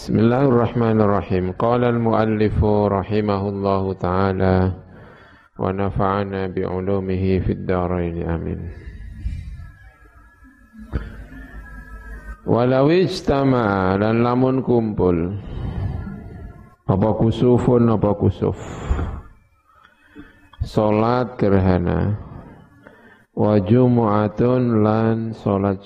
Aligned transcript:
بسم 0.00 0.16
الله 0.16 0.44
الرحمن 0.48 0.96
الرحيم. 0.96 1.60
قال 1.60 1.84
المؤلف 1.84 2.56
رحمه 2.64 3.42
الله 3.52 3.84
تعالى 3.92 4.56
ونفعنا 5.60 6.42
بعلومه 6.56 7.24
في 7.44 7.52
الدارين. 7.52 8.16
آمين. 8.24 8.60
ولو 12.48 12.86
اجتمع 12.88 13.68
لن 14.00 14.24
كمبل 14.64 15.18
apa 16.88 17.10
kusufun 17.20 17.92
apa 17.92 18.16
kusuf 18.16 18.56
salat 20.64 21.36
gerhana 21.36 22.16
wa 23.36 23.52
jumu'atun 23.60 24.80
lan 24.80 25.36
salat. 25.36 25.84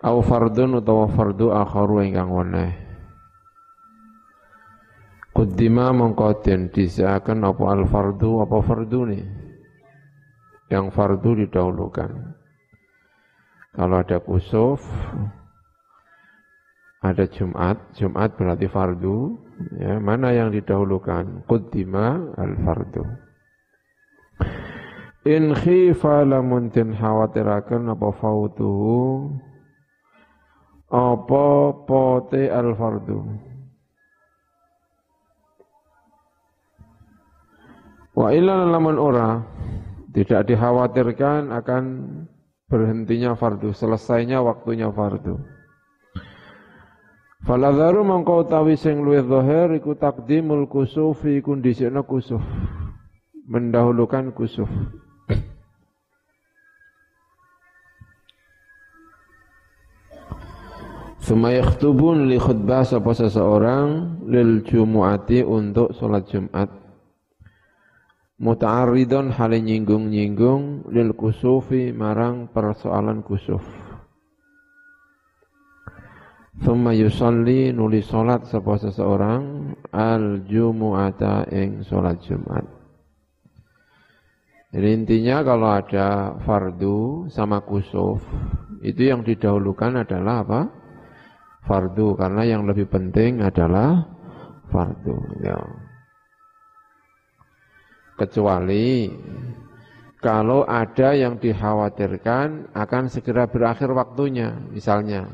Au 0.00 0.24
fardun 0.24 0.80
utawa 0.80 1.08
fardu 1.12 1.52
akharu 1.52 2.00
ingkang 2.04 2.32
weneh. 2.32 2.72
Kuddima 5.30 5.94
mengkotin 5.94 6.72
disaakan 6.74 7.46
apa 7.46 7.64
al 7.70 7.82
fardu 7.86 8.44
apa 8.44 8.56
fardu 8.60 9.00
nih 9.08 9.24
yang 10.72 10.90
fardu 10.90 11.46
didahulukan. 11.46 12.10
Kalau 13.70 13.96
ada 14.02 14.18
kusuf 14.18 14.82
ada 17.00 17.24
Jumat 17.30 17.78
Jumat 17.96 18.36
berarti 18.36 18.66
fardu 18.66 19.38
ya 19.78 20.02
mana 20.02 20.34
yang 20.34 20.50
didahulukan? 20.50 21.46
Kuddima 21.46 22.34
al 22.34 22.58
fardu. 22.60 23.04
In 25.28 25.52
khifa 25.52 26.24
lamun 26.24 26.72
tin 26.72 26.96
khawatiraken 26.96 27.92
apa 27.92 28.08
fautuhu 28.18 29.28
apa 30.90 31.46
pote 31.86 32.50
al 32.50 32.74
fardu 32.74 33.18
wa 38.18 38.28
illa 38.34 38.66
lamun 38.66 38.98
ora 38.98 39.40
tidak 40.10 40.50
dikhawatirkan 40.50 41.54
akan 41.54 41.84
berhentinya 42.70 43.34
fardu 43.34 43.74
selesainya 43.74 44.42
waktunya 44.42 44.90
fardu. 44.90 45.38
Faladharu 47.40 48.04
mangkau 48.04 48.44
tawi 48.44 48.76
sing 48.76 49.00
luwih 49.00 49.24
zahir 49.24 49.72
iku 49.80 49.96
takdimul 49.96 50.68
kusufi 50.68 51.40
kondisina 51.40 52.04
kusuf 52.04 52.44
mendahulukan 53.48 54.30
kusuf 54.36 54.68
Suma 61.20 61.52
yakhtubun 61.52 62.32
li 62.32 62.40
khutbah 62.40 62.80
sapa 62.80 63.12
seseorang 63.12 64.20
lil 64.24 64.64
jumu'ati 64.64 65.44
untuk 65.44 65.92
sholat 65.92 66.24
Jumat. 66.32 66.72
Muta'arridun 68.40 69.28
hale 69.36 69.60
nyinggung-nyinggung 69.60 70.88
lil 70.88 71.12
kusufi 71.12 71.92
marang 71.92 72.48
persoalan 72.48 73.20
kusuf. 73.20 73.60
Suma 76.64 76.96
yusalli 76.96 77.68
nuli 77.68 78.00
sholat 78.00 78.48
sapa 78.48 78.80
seseorang 78.80 79.76
al 79.92 80.48
jumu'ata 80.48 81.52
ing 81.52 81.84
sholat 81.84 82.16
Jumat. 82.24 82.64
Jadi 84.72 84.88
intinya 84.88 85.44
kalau 85.44 85.68
ada 85.68 86.40
fardu 86.48 87.28
sama 87.28 87.60
kusuf, 87.60 88.24
itu 88.80 89.12
yang 89.12 89.20
didahulukan 89.20 90.00
adalah 90.00 90.46
apa? 90.46 90.79
Fardu 91.70 92.18
karena 92.18 92.42
yang 92.42 92.66
lebih 92.66 92.90
penting 92.90 93.46
adalah 93.46 94.02
fardu 94.74 95.14
ya. 95.38 95.54
Kecuali 98.18 99.06
kalau 100.18 100.66
ada 100.66 101.14
yang 101.14 101.38
dikhawatirkan 101.38 102.74
akan 102.74 103.04
segera 103.06 103.46
berakhir 103.46 103.94
waktunya, 103.94 104.52
misalnya 104.74 105.30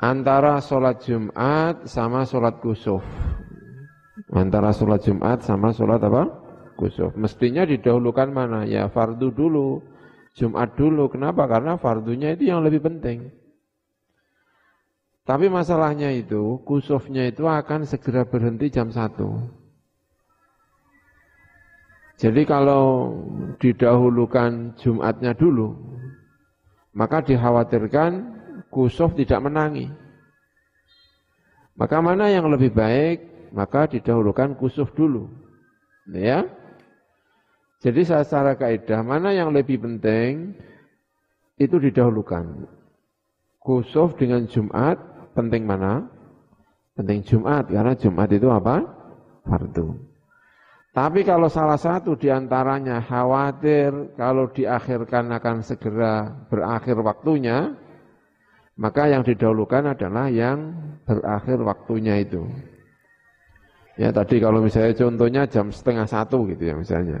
antara 0.00 0.58
sholat 0.64 1.04
Jumat 1.04 1.84
sama 1.84 2.24
sholat 2.24 2.56
kusuf. 2.64 3.04
Antara 4.32 4.72
sholat 4.72 5.04
Jumat 5.04 5.44
sama 5.44 5.70
sholat 5.70 6.00
apa? 6.00 6.26
Kusuf. 6.74 7.14
Mestinya 7.14 7.62
didahulukan 7.62 8.32
mana? 8.32 8.66
Ya 8.66 8.90
fardu 8.90 9.30
dulu, 9.30 9.84
Jumat 10.34 10.74
dulu. 10.74 11.06
Kenapa? 11.06 11.46
Karena 11.46 11.78
fardunya 11.78 12.34
itu 12.34 12.50
yang 12.50 12.66
lebih 12.66 12.82
penting. 12.82 13.45
Tapi 15.26 15.50
masalahnya 15.50 16.14
itu, 16.14 16.62
kusufnya 16.62 17.26
itu 17.26 17.50
akan 17.50 17.82
segera 17.82 18.22
berhenti 18.22 18.70
jam 18.70 18.94
1. 18.94 19.10
Jadi 22.16 22.46
kalau 22.46 23.12
didahulukan 23.58 24.78
Jumatnya 24.78 25.34
dulu, 25.34 25.74
maka 26.94 27.26
dikhawatirkan 27.26 28.38
kusuf 28.70 29.18
tidak 29.18 29.42
menangi. 29.42 29.90
Maka 31.74 31.98
mana 32.00 32.30
yang 32.30 32.46
lebih 32.46 32.70
baik, 32.72 33.50
maka 33.50 33.90
didahulukan 33.90 34.54
kusuf 34.56 34.94
dulu. 34.94 35.26
Ya. 36.14 36.46
Jadi 37.82 38.06
secara 38.06 38.56
kaidah 38.56 39.02
mana 39.02 39.34
yang 39.34 39.50
lebih 39.50 39.82
penting 39.82 40.54
itu 41.58 41.76
didahulukan. 41.76 42.64
Kusuf 43.60 44.16
dengan 44.16 44.48
Jumat 44.48 45.15
penting 45.36 45.68
mana? 45.68 46.08
Penting 46.96 47.20
Jumat, 47.20 47.68
karena 47.68 47.92
Jumat 47.92 48.32
itu 48.32 48.48
apa? 48.48 48.80
Fardu. 49.44 49.92
Tapi 50.96 51.28
kalau 51.28 51.52
salah 51.52 51.76
satu 51.76 52.16
di 52.16 52.32
antaranya 52.32 53.04
khawatir 53.04 54.16
kalau 54.16 54.48
diakhirkan 54.48 55.28
akan 55.28 55.60
segera 55.60 56.32
berakhir 56.48 56.96
waktunya, 57.04 57.76
maka 58.80 59.04
yang 59.12 59.20
didahulukan 59.20 59.92
adalah 59.92 60.32
yang 60.32 60.72
berakhir 61.04 61.60
waktunya 61.60 62.24
itu. 62.24 62.48
Ya 64.00 64.08
tadi 64.08 64.40
kalau 64.40 64.64
misalnya 64.64 64.96
contohnya 64.96 65.42
jam 65.44 65.68
setengah 65.68 66.08
satu 66.08 66.48
gitu 66.48 66.64
ya 66.64 66.74
misalnya. 66.80 67.20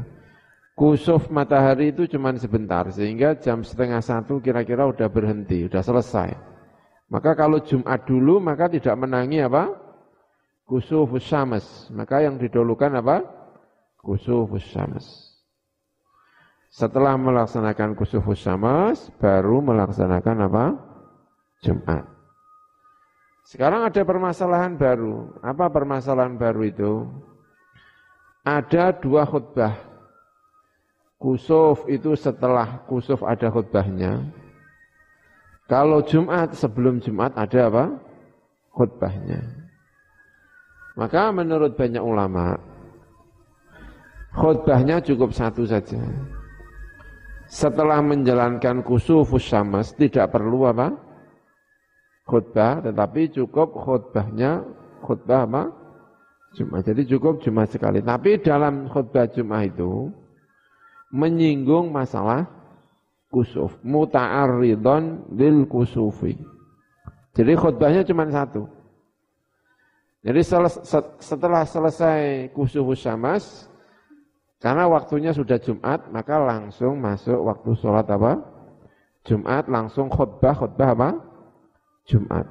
Kusuf 0.72 1.28
matahari 1.28 1.92
itu 1.92 2.04
cuma 2.08 2.32
sebentar, 2.36 2.84
sehingga 2.92 3.36
jam 3.40 3.64
setengah 3.64 4.00
satu 4.00 4.40
kira-kira 4.40 4.84
udah 4.88 5.08
berhenti, 5.08 5.68
udah 5.68 5.80
selesai. 5.80 6.55
Maka 7.06 7.38
kalau 7.38 7.62
Jumat 7.62 8.02
dulu 8.02 8.42
maka 8.42 8.66
tidak 8.66 8.98
menangi 8.98 9.38
apa? 9.42 9.70
Kusufus 10.66 11.22
syams. 11.22 11.86
Maka 11.94 12.26
yang 12.26 12.42
didahulukan 12.42 12.90
apa? 12.98 13.22
Kusufus 14.02 14.66
syams. 14.66 15.06
Setelah 16.66 17.14
melaksanakan 17.14 17.94
kusufus 17.94 18.42
syams 18.42 19.14
baru 19.22 19.62
melaksanakan 19.62 20.36
apa? 20.50 20.64
Jumat. 21.62 22.04
Sekarang 23.46 23.86
ada 23.86 24.02
permasalahan 24.02 24.74
baru. 24.74 25.38
Apa 25.38 25.70
permasalahan 25.70 26.34
baru 26.34 26.66
itu? 26.66 26.92
Ada 28.42 28.98
dua 28.98 29.22
khutbah. 29.22 29.78
Kusuf 31.16 31.86
itu 31.86 32.18
setelah 32.18 32.82
kusuf 32.90 33.22
ada 33.22 33.46
khutbahnya. 33.46 34.26
Kalau 35.66 35.98
Jumat, 36.06 36.54
sebelum 36.54 37.02
Jumat 37.02 37.34
ada 37.34 37.66
apa? 37.66 37.84
Khutbahnya. 38.70 39.42
Maka 40.94 41.28
menurut 41.34 41.74
banyak 41.76 42.00
ulama, 42.00 42.56
khutbahnya 44.32 45.02
cukup 45.02 45.34
satu 45.34 45.66
saja. 45.66 46.00
Setelah 47.46 48.00
menjalankan 48.02 48.82
kusufus 48.82 49.44
syams, 49.46 49.92
tidak 49.94 50.32
perlu 50.32 50.70
apa? 50.70 50.94
Khutbah, 52.26 52.82
tetapi 52.82 53.30
cukup 53.34 53.74
khutbahnya, 53.74 54.64
khutbah 55.02 55.46
apa? 55.46 55.62
Jumat. 56.56 56.88
Jadi 56.88 57.04
cukup 57.04 57.44
Jumat 57.44 57.68
sekali. 57.68 58.00
Tapi 58.00 58.40
dalam 58.40 58.88
khutbah 58.88 59.28
Jumat 59.28 59.68
itu, 59.68 60.08
menyinggung 61.12 61.92
masalah 61.92 62.55
kusuf. 63.32 63.74
Muta'arridon 63.82 65.32
lil 65.34 65.66
kusufi. 65.68 66.36
Jadi 67.36 67.52
khutbahnya 67.52 68.02
cuma 68.06 68.24
satu. 68.32 68.64
Jadi 70.26 70.40
setelah 71.22 71.62
selesai 71.62 72.50
kusuf 72.50 72.82
syamas, 72.98 73.70
karena 74.58 74.88
waktunya 74.90 75.30
sudah 75.30 75.60
Jumat, 75.60 76.10
maka 76.10 76.40
langsung 76.40 76.98
masuk 76.98 77.38
waktu 77.46 77.70
sholat 77.78 78.08
apa? 78.10 78.40
Jumat 79.22 79.70
langsung 79.70 80.10
khutbah, 80.10 80.56
khutbah 80.56 80.96
apa? 80.96 81.10
Jumat. 82.08 82.46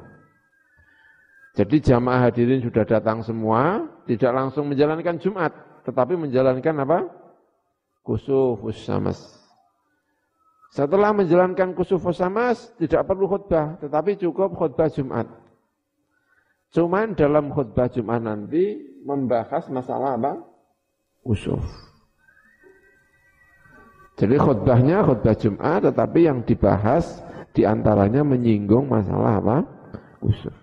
Jadi 1.56 1.80
jamaah 1.84 2.28
hadirin 2.28 2.60
sudah 2.60 2.84
datang 2.84 3.24
semua, 3.24 3.88
tidak 4.08 4.32
langsung 4.32 4.68
menjalankan 4.68 5.16
Jumat, 5.20 5.56
tetapi 5.88 6.20
menjalankan 6.20 6.76
apa? 6.84 7.00
Kusuf 8.06 8.60
syamas. 8.76 9.18
Setelah 10.76 11.16
menjalankan 11.16 11.72
kusuf 11.72 12.04
samas 12.12 12.68
tidak 12.76 13.08
perlu 13.08 13.32
khutbah, 13.32 13.80
tetapi 13.80 14.20
cukup 14.20 14.60
khutbah 14.60 14.92
Jumat. 14.92 15.24
Cuman 16.76 17.16
dalam 17.16 17.48
khutbah 17.48 17.88
Jumat 17.88 18.20
nanti 18.20 18.84
membahas 19.08 19.72
masalah 19.72 20.20
apa? 20.20 20.36
Kusuf. 21.24 21.64
Jadi 24.20 24.36
khutbahnya 24.36 25.00
khutbah 25.08 25.40
Jumat, 25.40 25.80
tetapi 25.88 26.28
yang 26.28 26.44
dibahas 26.44 27.24
di 27.56 27.64
antaranya 27.64 28.28
menyinggung 28.28 28.92
masalah 28.92 29.40
apa? 29.40 29.58
Kusuf. 30.20 30.56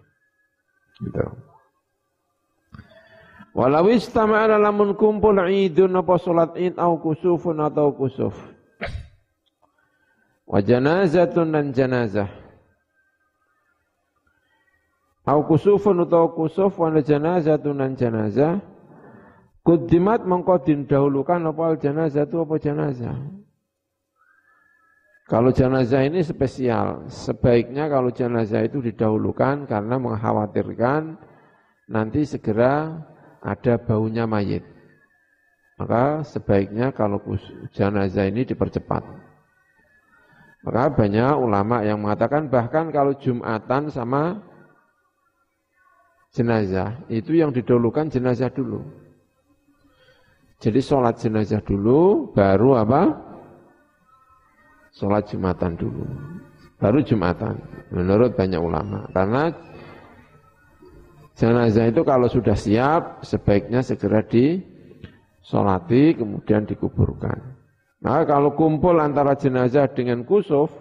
Gitu. 1.00 1.24
Walau 3.56 3.88
istama'ala 3.88 4.60
lamun 4.60 4.92
kumpul 4.92 5.40
idun 5.48 5.96
apa 5.96 6.20
salat 6.20 6.52
id 6.60 6.76
au 6.76 7.00
kusufun 7.00 7.64
atau 7.64 7.96
kusuf. 7.96 8.36
Wa 10.52 10.60
janazatun 10.60 11.48
dan 11.48 11.72
janazah. 11.72 12.28
Au 15.24 15.40
kusufun 15.48 16.04
atau 16.04 16.36
kusuf 16.36 16.76
wa 16.76 16.92
janazatun 16.92 17.80
dan 17.80 17.96
janazah. 17.96 18.60
Kudimat 19.64 20.26
mengkau 20.28 20.60
dahulukan 20.60 21.40
apa 21.48 21.78
janazah 21.80 22.28
itu 22.28 22.36
apa 22.42 22.54
janazah. 22.60 23.16
Kalau 25.30 25.54
jenazah 25.54 26.02
ini 26.04 26.20
spesial, 26.20 27.08
sebaiknya 27.08 27.88
kalau 27.88 28.12
jenazah 28.12 28.66
itu 28.66 28.82
didahulukan 28.82 29.64
karena 29.64 29.96
mengkhawatirkan 29.96 31.16
nanti 31.88 32.26
segera 32.26 33.00
ada 33.40 33.80
baunya 33.80 34.28
mayit. 34.28 34.66
Maka 35.78 36.26
sebaiknya 36.26 36.92
kalau 36.92 37.22
jenazah 37.72 38.28
ini 38.28 38.44
dipercepat. 38.44 39.21
Maka 40.62 40.94
banyak 40.94 41.34
ulama 41.42 41.82
yang 41.82 41.98
mengatakan 41.98 42.46
bahkan 42.46 42.94
kalau 42.94 43.14
Jumatan 43.18 43.90
sama 43.90 44.38
jenazah, 46.30 47.02
itu 47.10 47.34
yang 47.34 47.50
didahulukan 47.50 48.06
jenazah 48.06 48.48
dulu. 48.48 48.86
Jadi 50.62 50.78
sholat 50.78 51.18
jenazah 51.18 51.58
dulu, 51.66 52.30
baru 52.30 52.78
apa? 52.78 53.02
Sholat 54.94 55.26
Jumatan 55.26 55.74
dulu. 55.74 56.06
Baru 56.78 57.02
Jumatan, 57.02 57.58
menurut 57.90 58.38
banyak 58.38 58.62
ulama. 58.62 59.10
Karena 59.10 59.50
Jenazah 61.32 61.88
itu 61.88 62.04
kalau 62.04 62.28
sudah 62.28 62.52
siap, 62.52 63.24
sebaiknya 63.24 63.80
segera 63.80 64.20
disolati, 64.22 66.12
kemudian 66.12 66.68
dikuburkan. 66.68 67.51
Nah 68.02 68.26
kalau 68.26 68.58
kumpul 68.58 68.98
antara 68.98 69.38
jenazah 69.38 69.86
dengan 69.94 70.26
kusuf, 70.26 70.74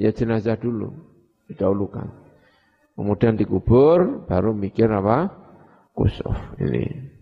ya 0.00 0.08
jenazah 0.10 0.56
dulu, 0.56 0.96
didahulukan. 1.52 2.08
Kemudian 2.96 3.36
dikubur, 3.36 4.24
baru 4.24 4.56
mikir 4.56 4.88
apa? 4.88 5.28
Kusuf. 5.92 6.34
Ini. 6.56 7.12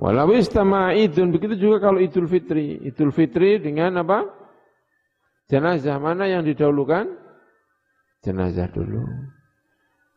Walau 0.00 0.32
istama 0.32 0.96
idun, 0.96 1.30
begitu 1.30 1.60
juga 1.60 1.90
kalau 1.90 2.00
idul 2.00 2.26
fitri. 2.26 2.80
Idul 2.80 3.12
fitri 3.12 3.60
dengan 3.60 4.00
apa? 4.00 4.24
Jenazah 5.46 6.00
mana 6.00 6.26
yang 6.26 6.42
didahulukan? 6.42 7.06
Jenazah 8.24 8.72
dulu. 8.72 9.04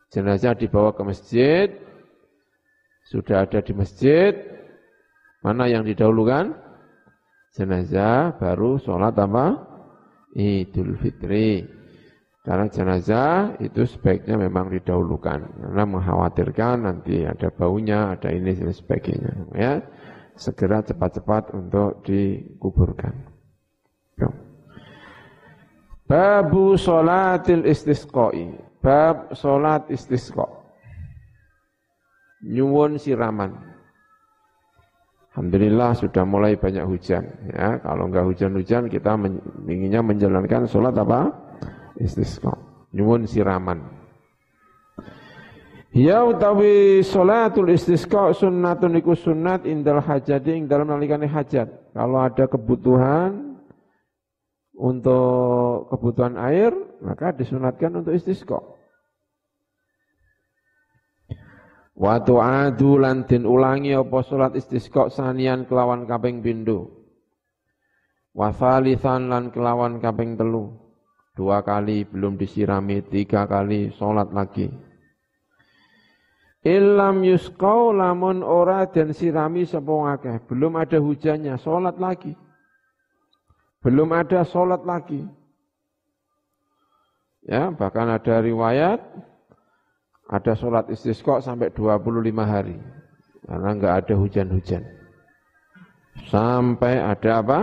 Jenazah 0.08 0.54
dibawa 0.56 0.94
ke 0.94 1.02
masjid, 1.04 1.68
sudah 3.04 3.44
ada 3.44 3.60
di 3.60 3.74
masjid, 3.76 4.32
mana 5.44 5.68
yang 5.68 5.84
didahulukan? 5.84 6.63
Jenazah 7.54 8.34
baru 8.34 8.82
sholat 8.82 9.14
apa? 9.14 9.62
Idul 10.34 10.98
Fitri. 10.98 11.62
Karena 12.44 12.68
jenazah 12.68 13.56
itu 13.56 13.88
sebaiknya 13.88 14.36
memang 14.36 14.68
didahulukan 14.68 15.40
karena 15.64 15.84
mengkhawatirkan 15.88 16.84
nanti 16.84 17.24
ada 17.24 17.48
baunya, 17.48 18.12
ada 18.12 18.28
ini 18.28 18.52
dan 18.52 18.68
sebagainya. 18.68 19.32
Ya, 19.56 19.80
segera 20.36 20.84
cepat-cepat 20.84 21.56
untuk 21.56 22.04
dikuburkan. 22.04 23.32
Babu 26.04 26.76
sholatil 26.76 27.64
istisqai. 27.64 28.52
Bab 28.84 29.32
sholat 29.32 29.88
istisqa. 29.88 30.44
Nyuwun 32.44 33.00
siraman. 33.00 33.73
Alhamdulillah 35.34 35.98
sudah 35.98 36.22
mulai 36.22 36.54
banyak 36.54 36.86
hujan. 36.86 37.26
Ya, 37.50 37.82
kalau 37.82 38.06
enggak 38.06 38.22
hujan-hujan 38.30 38.86
kita 38.86 39.18
men 39.18 39.42
inginnya 39.66 39.98
menjalankan 39.98 40.70
sholat 40.70 40.94
apa? 40.94 41.34
Istisqa. 41.98 42.54
Nyuwun 42.94 43.26
siraman. 43.26 43.82
Ya 45.90 46.22
utawi 46.22 47.02
sholatul 47.02 47.70
istisqa 47.74 48.30
sunnatun 48.30 48.94
iku 48.98 49.18
sunnat 49.18 49.66
indal 49.66 49.98
hajati 49.98 50.54
ing 50.54 50.70
dalam 50.70 50.90
nalikane 50.90 51.26
hajat. 51.26 51.66
Kalau 51.90 52.18
ada 52.22 52.46
kebutuhan 52.46 53.58
untuk 54.74 55.90
kebutuhan 55.90 56.34
air, 56.38 56.74
maka 57.02 57.34
disunatkan 57.34 57.94
untuk 57.94 58.14
istisqa. 58.14 58.58
Wa 61.94 62.18
tu'adu 62.18 62.98
lan 62.98 63.22
den 63.30 63.46
ulangi 63.46 63.94
apa 63.94 64.18
salat 64.26 64.58
istisqa 64.58 65.06
sanian 65.06 65.62
kelawan 65.62 66.10
kaping 66.10 66.42
pindho. 66.42 66.90
Wa 68.34 68.50
thalithan 68.50 69.30
lan 69.30 69.54
kelawan 69.54 70.02
kaping 70.02 70.34
telu. 70.34 70.74
Dua 71.34 71.62
kali 71.66 72.06
belum 72.06 72.38
disirami, 72.38 73.02
tiga 73.06 73.46
kali 73.46 73.94
salat 73.94 74.30
lagi. 74.34 74.70
Ilam 76.64 77.26
yusqau 77.26 77.90
lamun 77.94 78.40
ora 78.40 78.86
dan 78.88 79.10
sirami 79.12 79.66
sapa 79.66 80.16
akeh, 80.16 80.36
belum 80.48 80.78
ada 80.80 80.96
hujannya, 80.96 81.58
salat 81.58 81.98
lagi. 81.98 82.32
Belum 83.84 84.08
ada 84.16 84.46
salat 84.48 84.80
lagi. 84.86 85.26
Ya, 87.44 87.68
bahkan 87.68 88.08
ada 88.08 88.40
riwayat 88.40 89.04
ada 90.28 90.52
sholat 90.56 90.88
istisqa 90.88 91.40
sampai 91.44 91.68
25 91.72 92.00
hari. 92.44 92.76
Karena 93.44 93.68
enggak 93.76 93.94
ada 94.04 94.14
hujan-hujan. 94.16 94.82
Sampai 96.32 96.96
ada 96.96 97.44
apa? 97.44 97.58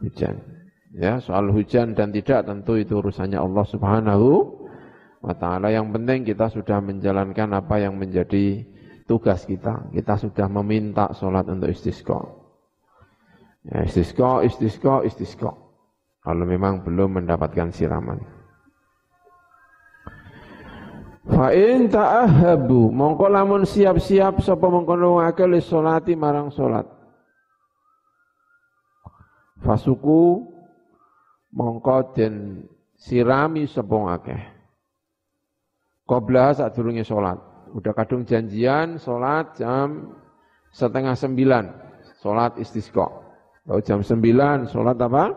Hujan. 0.00 0.40
Ya, 0.92 1.20
soal 1.20 1.48
hujan 1.52 1.96
dan 1.96 2.12
tidak 2.12 2.44
tentu 2.44 2.76
itu 2.76 3.00
urusannya 3.00 3.36
Allah 3.36 3.64
Subhanahu 3.64 4.28
wa 5.20 5.34
taala. 5.36 5.72
Yang 5.72 5.88
penting 5.96 6.20
kita 6.24 6.48
sudah 6.52 6.80
menjalankan 6.80 7.48
apa 7.52 7.80
yang 7.80 7.96
menjadi 7.96 8.64
tugas 9.04 9.44
kita. 9.44 9.88
Kita 9.92 10.16
sudah 10.16 10.48
meminta 10.48 11.12
sholat 11.16 11.48
untuk 11.48 11.72
istisqa. 11.72 12.20
Ya, 13.68 13.84
istisqa, 13.84 14.44
istisqa, 14.44 15.04
istisqa. 15.04 15.52
Kalau 16.22 16.44
memang 16.46 16.86
belum 16.86 17.20
mendapatkan 17.22 17.74
siraman. 17.74 18.41
Fa 21.22 21.54
in 21.54 21.86
ta'ahabu 21.86 22.90
mongko 22.90 23.30
lamun 23.30 23.62
siap-siap 23.62 24.42
sapa 24.42 24.66
mengkono 24.66 25.22
akeh 25.22 25.46
salati 25.62 26.18
marang 26.18 26.50
salat. 26.50 26.82
Fasuku 29.62 30.42
mongko 31.54 32.10
den 32.18 32.66
sirami 32.98 33.70
sapa 33.70 34.18
akeh. 34.18 34.42
Qobla 36.02 36.58
sadurunge 36.58 37.06
salat. 37.06 37.38
Udah 37.70 37.94
kadung 37.94 38.26
janjian 38.26 38.98
salat 38.98 39.54
jam 39.54 40.18
setengah 40.74 41.14
sembilan. 41.14 41.64
Salat 42.18 42.58
istisqa. 42.58 43.06
Atau 43.62 43.78
jam 43.78 44.02
sembilan 44.02 44.66
salat 44.66 44.98
apa? 44.98 45.30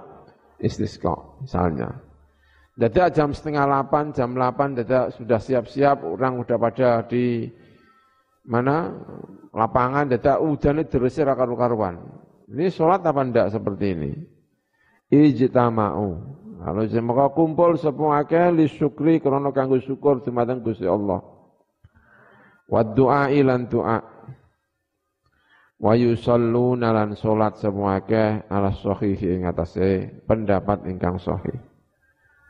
Istisqa 0.58 1.14
misalnya. 1.46 1.94
Dadak 2.76 3.16
jam 3.16 3.32
setengah 3.32 3.64
delapan, 3.64 4.12
jam 4.12 4.36
delapan 4.36 4.76
dadak 4.76 5.16
sudah 5.16 5.40
siap-siap, 5.40 6.04
orang 6.04 6.44
udah 6.44 6.60
pada 6.60 7.08
di 7.08 7.48
mana 8.44 8.92
lapangan, 9.56 10.12
dadak 10.12 10.44
hujan 10.44 10.84
itu 10.84 11.00
terus 11.00 11.16
karu-karuan. 11.16 12.04
Ini 12.52 12.68
sholat 12.68 13.00
apa 13.08 13.24
enggak 13.24 13.48
seperti 13.56 13.96
ini? 13.96 14.12
Ijtama'u. 15.08 16.08
Kalau 16.68 16.84
semoga 16.92 17.32
kumpul 17.32 17.80
semua 17.80 18.28
akeh 18.28 18.52
li 18.52 18.68
syukri 18.68 19.24
krono 19.24 19.56
kanggo 19.56 19.80
syukur 19.80 20.20
dumateng 20.20 20.60
Gusti 20.60 20.84
Allah. 20.84 21.24
Wa 22.68 22.84
du'a 22.84 23.32
ilan 23.32 23.72
du'a. 23.72 24.04
Wa 25.80 25.94
yusalluna 25.96 26.92
lan 26.92 27.16
salat 27.16 27.56
semua 27.56 28.04
akeh 28.04 28.44
ala 28.52 28.76
sahih 28.76 29.16
ing 29.16 29.48
atase 29.48 30.12
pendapat 30.28 30.90
ingkang 30.90 31.22
sahih 31.22 31.56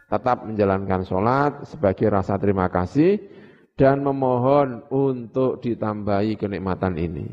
tetap 0.06 0.46
menjalankan 0.46 1.02
sholat 1.02 1.66
sebagai 1.66 2.14
rasa 2.14 2.38
terima 2.38 2.70
kasih 2.70 3.18
dan 3.76 4.06
memohon 4.06 4.86
untuk 4.88 5.60
ditambahi 5.60 6.40
kenikmatan 6.40 6.96
ini. 6.96 7.28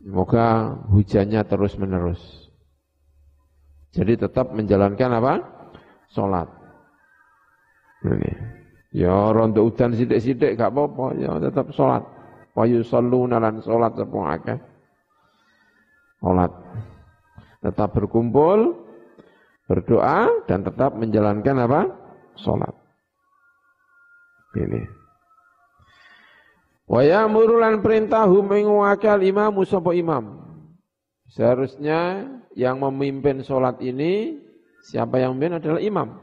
Semoga 0.00 0.80
hujannya 0.88 1.44
terus 1.44 1.76
menerus. 1.76 2.22
Jadi 3.92 4.16
tetap 4.16 4.54
menjalankan 4.54 5.10
apa? 5.18 5.34
Sholat. 6.14 6.48
Ini. 8.06 8.32
Ya 8.90 9.30
rondo 9.30 9.62
udan 9.62 9.94
sidik-sidik 9.94 10.58
gak 10.58 10.72
apa-apa, 10.72 11.14
ya 11.20 11.36
tetap 11.38 11.70
sholat. 11.76 12.02
Wa 12.56 12.64
yusalluna 12.66 13.38
lan 13.38 13.60
sholat 13.60 13.92
sepung 13.94 14.26
akeh. 14.26 14.58
Sholat. 16.22 16.50
Tetap 17.60 17.92
berkumpul, 17.92 18.79
berdoa, 19.70 20.26
dan 20.50 20.66
tetap 20.66 20.98
menjalankan 20.98 21.56
apa? 21.62 21.80
Sholat. 22.34 22.74
Ini. 24.58 24.82
Wa 26.90 27.06
ya'murulan 27.06 27.78
perintahum 27.78 28.50
ing 28.50 28.66
wakil 28.66 29.22
imam 29.22 29.54
sapa 29.62 29.94
imam. 29.94 30.42
Seharusnya 31.30 32.26
yang 32.58 32.82
memimpin 32.82 33.46
sholat 33.46 33.78
ini 33.78 34.42
siapa 34.82 35.22
yang 35.22 35.38
memimpin 35.38 35.62
adalah 35.62 35.78
imam. 35.78 36.18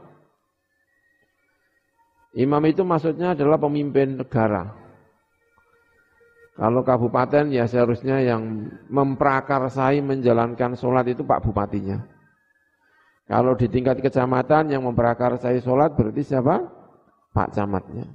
Imam 2.36 2.60
itu 2.68 2.84
maksudnya 2.84 3.32
adalah 3.32 3.56
pemimpin 3.56 4.20
negara. 4.20 4.76
Kalau 6.58 6.84
kabupaten 6.84 7.48
ya 7.48 7.64
seharusnya 7.64 8.20
yang 8.20 8.68
memprakarsai 8.92 10.04
menjalankan 10.04 10.76
sholat 10.76 11.08
itu 11.08 11.24
Pak 11.24 11.48
Bupatinya. 11.48 12.17
Kalau 13.28 13.52
di 13.52 13.68
tingkat 13.68 14.00
kecamatan 14.00 14.72
yang 14.72 14.88
memprakarsai 14.88 15.60
sholat 15.60 15.92
berarti 15.92 16.24
siapa? 16.24 16.64
Pak 17.36 17.52
Camatnya. 17.52 18.08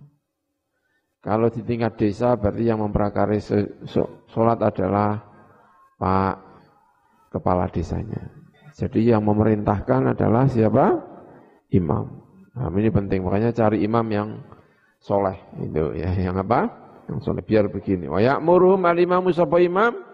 Kalau 1.22 1.54
di 1.54 1.62
tingkat 1.62 1.96
desa 2.02 2.34
berarti 2.34 2.66
yang 2.66 2.82
memprakarsai 2.82 3.86
sholat 4.34 4.58
adalah 4.60 5.22
Pak 6.02 6.36
Kepala 7.30 7.70
Desanya. 7.70 8.26
Jadi 8.74 9.14
yang 9.14 9.22
memerintahkan 9.22 10.18
adalah 10.18 10.50
siapa? 10.50 10.98
Imam. 11.70 12.10
Nah, 12.54 12.70
ini 12.74 12.90
penting, 12.90 13.22
makanya 13.22 13.54
cari 13.54 13.86
imam 13.86 14.06
yang 14.10 14.42
soleh. 14.98 15.38
Itu 15.62 15.94
ya, 15.94 16.10
yang 16.10 16.38
apa? 16.42 16.70
Yang 17.06 17.30
soleh. 17.30 17.46
Biar 17.46 17.70
begini. 17.70 18.10
Wa 18.10 18.18
ya'muruhum 18.18 18.82
al-imamu 18.86 19.30
imam 19.62 20.13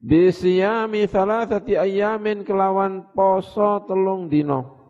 bisiyami 0.00 1.04
thalathati 1.06 1.76
ayamin 1.76 2.42
kelawan 2.42 3.12
poso 3.12 3.84
telung 3.84 4.32
dino. 4.32 4.80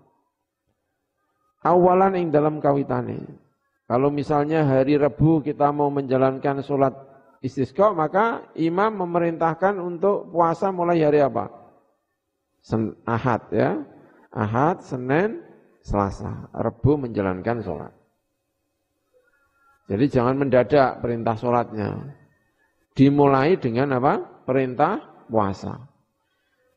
Awalan 1.60 2.16
ing 2.16 2.32
dalam 2.32 2.56
kawitane. 2.62 3.20
Kalau 3.84 4.08
misalnya 4.08 4.64
hari 4.64 4.96
Rebu 4.96 5.42
kita 5.42 5.68
mau 5.74 5.90
menjalankan 5.92 6.62
sholat 6.62 6.94
istisqa, 7.42 7.92
maka 7.92 8.48
imam 8.56 9.04
memerintahkan 9.04 9.76
untuk 9.76 10.30
puasa 10.30 10.70
mulai 10.70 11.02
hari 11.02 11.20
apa? 11.20 11.50
Sen 12.62 12.94
Ahad 13.04 13.50
ya. 13.50 13.82
Ahad, 14.30 14.78
Senin, 14.86 15.42
Selasa, 15.82 16.48
Rebu 16.54 17.02
menjalankan 17.02 17.66
sholat. 17.66 17.92
Jadi 19.90 20.06
jangan 20.06 20.38
mendadak 20.38 21.02
perintah 21.02 21.34
sholatnya. 21.34 21.98
Dimulai 22.94 23.56
dengan 23.56 23.96
apa? 23.96 24.44
Perintah 24.44 25.26
puasa. 25.30 25.78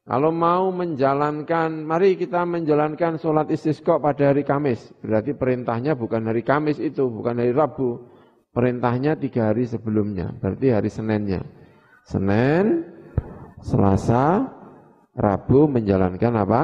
Kalau 0.04 0.36
mau 0.36 0.68
menjalankan, 0.76 1.88
mari 1.88 2.20
kita 2.20 2.44
menjalankan 2.44 3.16
sholat 3.16 3.48
istisqa 3.48 4.04
pada 4.04 4.36
hari 4.36 4.44
Kamis. 4.44 4.92
Berarti 5.00 5.32
perintahnya 5.32 5.96
bukan 5.96 6.28
hari 6.28 6.44
Kamis 6.44 6.76
itu, 6.78 7.08
bukan 7.08 7.40
hari 7.40 7.56
Rabu. 7.56 8.12
Perintahnya 8.54 9.18
tiga 9.18 9.50
hari 9.50 9.66
sebelumnya, 9.66 10.30
berarti 10.38 10.70
hari 10.70 10.92
Seninnya. 10.92 11.42
Senin, 12.06 12.86
Selasa, 13.64 14.46
Rabu 15.16 15.72
menjalankan 15.72 16.34
apa? 16.38 16.62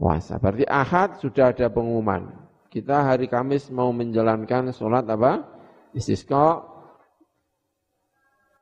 puasa. 0.00 0.40
Berarti 0.40 0.64
ahad 0.64 1.20
sudah 1.20 1.52
ada 1.52 1.68
pengumuman. 1.68 2.32
Kita 2.72 3.04
hari 3.04 3.28
Kamis 3.28 3.68
mau 3.68 3.92
menjalankan 3.92 4.72
sholat 4.72 5.04
apa? 5.04 5.44
Istisqa. 5.92 6.64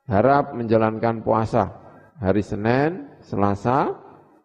Harap 0.09 0.57
menjalankan 0.57 1.21
puasa. 1.21 1.69
Hari 2.17 2.41
Senin, 2.41 3.07
Selasa, 3.21 3.93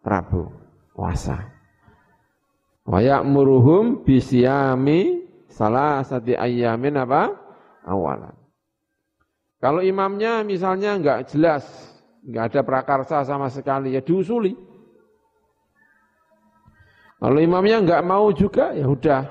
Rabu. 0.05 0.47
Puasa. 0.93 1.51
Wa 2.85 3.01
ya'muruhum 3.01 4.05
bisyami 4.05 5.25
salah 5.49 6.05
satu 6.05 6.37
ayamin 6.37 7.01
apa? 7.01 7.33
Awalan. 7.83 8.37
Kalau 9.57 9.81
imamnya 9.81 10.45
misalnya 10.45 10.93
enggak 10.93 11.33
jelas, 11.33 11.65
enggak 12.21 12.53
ada 12.53 12.61
prakarsa 12.61 13.25
sama 13.25 13.49
sekali, 13.49 13.97
ya 13.97 14.05
diusuli. 14.05 14.53
Kalau 17.17 17.41
imamnya 17.41 17.81
nggak 17.81 18.05
mau 18.05 18.29
juga, 18.29 18.69
ya 18.77 18.85
udah 18.85 19.25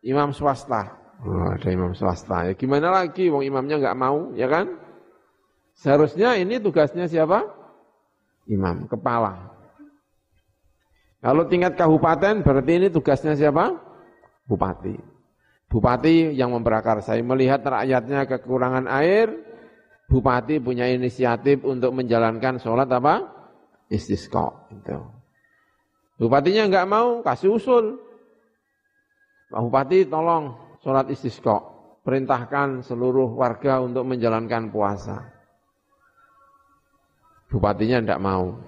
imam 0.00 0.32
swasta. 0.32 0.88
Oh, 1.20 1.52
ada 1.52 1.68
imam 1.68 1.92
swasta. 1.92 2.48
Ya 2.48 2.52
gimana 2.56 2.88
lagi, 2.88 3.28
wong 3.28 3.44
imamnya 3.44 3.76
nggak 3.76 3.98
mau, 4.00 4.32
ya 4.32 4.48
kan? 4.48 4.85
Seharusnya 5.76 6.40
ini 6.40 6.56
tugasnya 6.56 7.04
siapa? 7.04 7.44
Imam, 8.48 8.88
kepala. 8.88 9.52
Kalau 11.20 11.44
tingkat 11.44 11.76
kabupaten 11.76 12.40
berarti 12.40 12.72
ini 12.80 12.88
tugasnya 12.88 13.36
siapa? 13.36 13.76
Bupati. 14.48 14.96
Bupati 15.68 16.32
yang 16.32 16.54
saya 17.02 17.20
melihat 17.20 17.60
rakyatnya 17.66 18.24
kekurangan 18.30 18.86
air, 18.88 19.34
bupati 20.08 20.62
punya 20.62 20.86
inisiatif 20.88 21.66
untuk 21.66 21.92
menjalankan 21.92 22.56
sholat 22.62 22.88
apa? 22.88 23.26
Istisqa. 23.92 24.70
Itu. 24.72 24.96
Bupatinya 26.16 26.70
enggak 26.70 26.88
mau, 26.88 27.20
kasih 27.20 27.52
usul. 27.52 28.00
Pak 29.52 29.60
Bupati 29.60 30.08
tolong 30.08 30.56
sholat 30.80 31.10
istisqa. 31.12 31.60
Perintahkan 32.06 32.86
seluruh 32.86 33.34
warga 33.34 33.82
untuk 33.82 34.06
menjalankan 34.06 34.70
puasa. 34.70 35.35
Bupatinya 37.50 38.02
enggak 38.02 38.22
mau. 38.22 38.58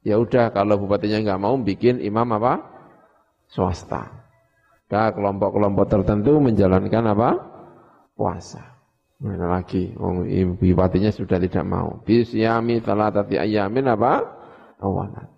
Ya 0.00 0.16
udah 0.16 0.48
kalau 0.52 0.80
bupatinya 0.80 1.20
enggak 1.20 1.40
mau 1.40 1.54
bikin 1.60 2.00
imam 2.00 2.28
apa? 2.40 2.64
Swasta. 3.52 4.08
Nah, 4.90 5.14
kelompok-kelompok 5.14 5.86
tertentu 5.86 6.42
menjalankan 6.42 7.04
apa? 7.14 7.30
Puasa. 8.18 8.62
Mana 9.20 9.60
lagi? 9.60 9.92
Oh, 10.00 10.24
bupatinya 10.56 11.12
sudah 11.12 11.36
tidak 11.36 11.62
mau. 11.62 12.00
Bisyami 12.02 12.80
tati 12.80 13.36
ayamin 13.36 13.86
apa? 13.92 14.24
Awalan. 14.80 15.28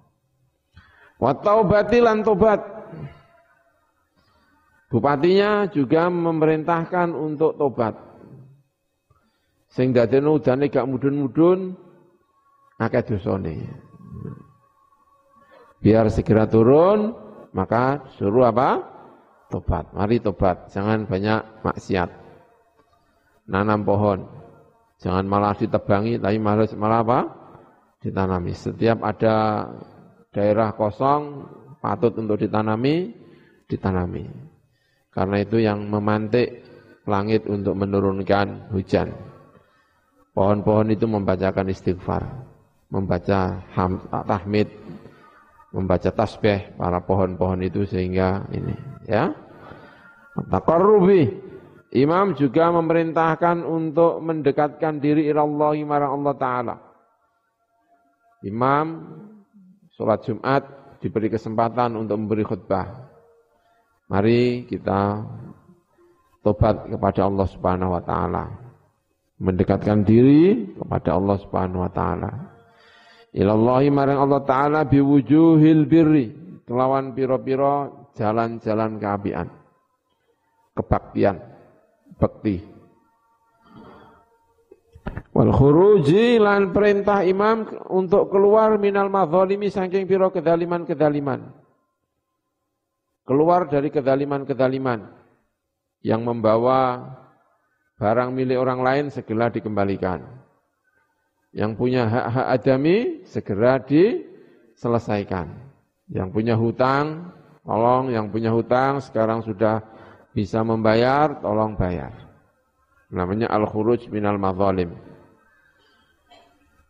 Wa 1.18 1.34
taubati 1.34 1.98
lan 1.98 2.22
tobat. 2.22 2.62
Bupatinya 4.86 5.66
juga 5.72 6.06
memerintahkan 6.12 7.16
untuk 7.16 7.58
tobat. 7.58 7.96
Sing 9.72 9.90
dadene 9.96 10.28
udane 10.28 10.68
gak 10.68 10.84
mudun-mudun 10.84 11.74
akeh 12.82 13.02
dosane. 13.06 13.56
Biar 15.82 16.06
segera 16.14 16.46
turun, 16.46 17.10
maka 17.50 18.06
suruh 18.14 18.46
apa? 18.46 18.82
Tobat. 19.50 19.90
Mari 19.92 20.22
tobat, 20.22 20.70
jangan 20.70 21.04
banyak 21.04 21.62
maksiat. 21.66 22.10
Nanam 23.50 23.82
pohon. 23.82 24.22
Jangan 25.02 25.26
malah 25.26 25.58
ditebangi, 25.58 26.22
tapi 26.22 26.38
malah, 26.38 26.70
malah 26.78 27.00
apa? 27.02 27.20
Ditanami. 27.98 28.54
Setiap 28.54 29.02
ada 29.02 29.66
daerah 30.30 30.70
kosong 30.78 31.50
patut 31.82 32.14
untuk 32.14 32.38
ditanami, 32.38 33.10
ditanami. 33.66 34.30
Karena 35.10 35.36
itu 35.42 35.58
yang 35.58 35.90
memantik 35.90 36.62
langit 37.04 37.44
untuk 37.50 37.74
menurunkan 37.74 38.70
hujan. 38.70 39.10
Pohon-pohon 40.32 40.94
itu 40.94 41.04
membacakan 41.04 41.68
istighfar, 41.68 42.24
membaca 42.92 43.64
ham, 43.72 44.04
tahmid, 44.28 44.68
membaca 45.72 46.12
tasbih 46.12 46.76
para 46.76 47.00
pohon-pohon 47.00 47.64
itu 47.64 47.88
sehingga 47.88 48.44
ini 48.52 48.76
ya. 49.08 49.32
Taqarrubi 50.32 51.52
Imam 51.92 52.32
juga 52.32 52.72
memerintahkan 52.72 53.68
untuk 53.68 54.24
mendekatkan 54.24 54.96
diri 54.96 55.28
ila 55.28 55.44
Allah 55.44 55.76
Allah 56.08 56.34
taala. 56.40 56.76
Imam 58.48 59.12
sholat 59.92 60.24
Jumat 60.24 60.62
diberi 61.04 61.28
kesempatan 61.28 61.92
untuk 62.00 62.16
memberi 62.16 62.48
khutbah. 62.48 63.12
Mari 64.08 64.64
kita 64.64 65.20
tobat 66.40 66.88
kepada 66.88 67.28
Allah 67.28 67.46
Subhanahu 67.52 67.92
wa 67.92 68.02
taala. 68.02 68.44
Mendekatkan 69.36 70.00
diri 70.00 70.72
kepada 70.72 71.12
Allah 71.12 71.36
Subhanahu 71.44 71.84
wa 71.84 71.92
taala. 71.92 72.30
Ilallahi 73.32 73.88
marang 73.88 74.28
Allah 74.28 74.44
taala 74.44 74.80
biwujuhil 74.84 75.88
birri, 75.88 76.26
kelawan 76.68 77.16
piro-piro 77.16 78.08
jalan-jalan 78.12 79.00
keapian. 79.00 79.48
Kebaktian, 80.76 81.36
bakti. 82.20 82.60
Wal 85.32 85.48
khuruji 85.48 86.36
lan 86.36 86.76
perintah 86.76 87.24
imam 87.24 87.64
untuk 87.88 88.28
keluar 88.28 88.76
minal 88.76 89.08
madzalimi 89.08 89.72
saking 89.72 90.04
piro 90.04 90.28
kedaliman-kedaliman. 90.28 91.40
Keluar 93.24 93.64
dari 93.64 93.88
kedaliman-kedaliman 93.88 95.08
yang 96.04 96.20
membawa 96.20 97.00
barang 97.96 98.28
milik 98.34 98.60
orang 98.60 98.80
lain 98.84 99.04
segera 99.08 99.48
dikembalikan. 99.48 100.41
Yang 101.52 101.72
punya 101.76 102.08
hak-hak 102.08 102.46
adami 102.48 102.96
segera 103.28 103.76
diselesaikan. 103.84 105.52
Yang 106.08 106.28
punya 106.32 106.54
hutang, 106.56 107.32
tolong 107.60 108.08
yang 108.12 108.32
punya 108.32 108.48
hutang 108.52 109.04
sekarang 109.04 109.44
sudah 109.44 109.84
bisa 110.32 110.64
membayar, 110.64 111.36
tolong 111.44 111.76
bayar. 111.76 112.12
Namanya 113.12 113.52
al-khuruj 113.52 114.08
minal 114.08 114.40
madzalim. 114.40 114.96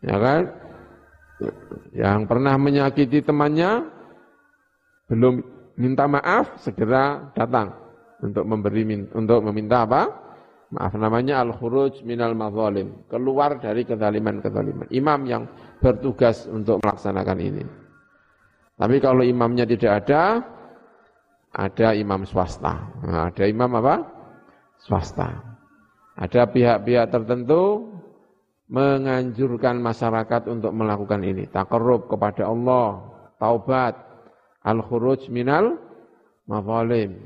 Ya 0.03 0.17
kan? 0.19 0.43
Yang 1.91 2.19
pernah 2.31 2.55
menyakiti 2.55 3.19
temannya 3.27 3.91
belum 5.11 5.43
minta 5.75 6.07
maaf 6.07 6.63
segera 6.63 7.35
datang 7.35 7.75
untuk 8.23 8.47
memberi 8.47 9.11
untuk 9.11 9.43
meminta 9.51 9.83
apa? 9.83 10.03
Maaf 10.73 10.97
namanya 10.97 11.45
al-khuruj 11.45 12.01
minal 12.01 12.33
mazalim, 12.33 13.05
keluar 13.13 13.61
dari 13.61 13.85
kezaliman-kezaliman. 13.85 14.89
Imam 14.89 15.21
yang 15.29 15.45
bertugas 15.85 16.49
untuk 16.49 16.81
melaksanakan 16.81 17.39
ini. 17.45 17.65
Tapi 18.81 18.97
kalau 19.05 19.21
imamnya 19.21 19.69
tidak 19.69 20.01
ada, 20.01 20.41
ada 21.53 21.93
imam 21.93 22.25
swasta. 22.25 22.89
Nah, 23.05 23.29
ada 23.29 23.45
imam 23.45 23.69
apa? 23.85 24.01
Swasta. 24.81 25.45
Ada 26.17 26.49
pihak-pihak 26.49 27.13
tertentu 27.13 27.93
menganjurkan 28.73 29.77
masyarakat 29.77 30.49
untuk 30.49 30.73
melakukan 30.73 31.21
ini. 31.21 31.53
Takarrub 31.53 32.09
kepada 32.09 32.49
Allah, 32.49 33.13
taubat, 33.37 33.93
al-khuruj 34.65 35.29
minal 35.29 35.77
mazalim. 36.49 37.21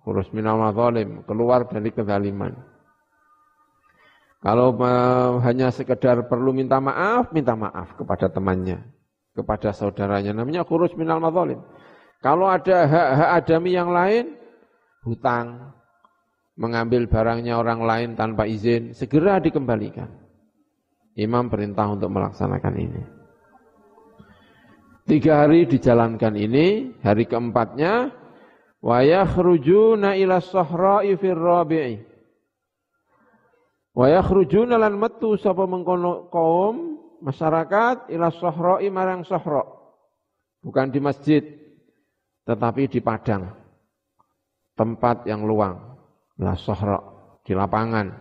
Khuruj 0.00 0.32
minal 0.32 0.56
mazalim, 0.56 1.20
keluar 1.28 1.68
dari 1.68 1.92
kezaliman. 1.92 2.75
Kalau 4.46 4.78
hanya 5.42 5.74
sekedar 5.74 6.30
perlu 6.30 6.54
minta 6.54 6.78
maaf, 6.78 7.34
minta 7.34 7.58
maaf 7.58 7.98
kepada 7.98 8.30
temannya, 8.30 8.78
kepada 9.34 9.74
saudaranya. 9.74 10.30
Namanya 10.30 10.62
khuruj 10.62 10.94
minal 10.94 11.18
mazalim. 11.18 11.58
Kalau 12.22 12.46
ada 12.46 12.86
hak-hak 12.86 13.30
adami 13.42 13.74
yang 13.74 13.90
lain, 13.90 14.38
hutang, 15.02 15.74
mengambil 16.54 17.10
barangnya 17.10 17.58
orang 17.58 17.82
lain 17.82 18.08
tanpa 18.14 18.46
izin, 18.46 18.94
segera 18.94 19.42
dikembalikan. 19.42 20.14
Imam 21.18 21.50
perintah 21.50 21.90
untuk 21.90 22.14
melaksanakan 22.14 22.74
ini. 22.78 23.02
Tiga 25.10 25.42
hari 25.42 25.66
dijalankan 25.66 26.38
ini, 26.38 26.94
hari 27.02 27.26
keempatnya, 27.26 28.14
wa 28.78 29.02
yakhrujuna 29.02 30.14
ila 30.14 30.38
sahra'i 30.38 31.18
fir 31.18 31.34
rabi'i. 31.34 32.14
Wa 33.96 34.12
yakhrujuna 34.12 34.76
lan 34.76 35.00
metu 35.00 35.40
sapa 35.40 35.64
mengkono 35.64 36.28
kaum 36.28 37.00
masyarakat 37.24 38.12
ila 38.12 38.28
sahra'i 38.28 38.92
marang 38.92 39.24
sahra. 39.24 39.64
Bukan 40.60 40.92
di 40.92 41.00
masjid, 41.00 41.40
tetapi 42.44 42.92
di 42.92 43.00
padang. 43.00 43.48
Tempat 44.76 45.24
yang 45.24 45.48
luang. 45.48 45.96
La 46.36 46.52
sahra, 46.60 47.00
di 47.40 47.56
lapangan. 47.56 48.12